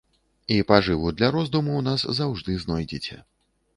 [0.53, 3.21] І пажыву для роздуму ў нас заўжды знойдзеце.